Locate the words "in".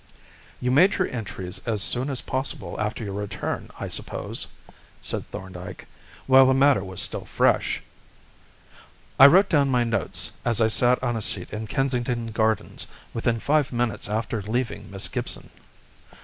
11.53-11.67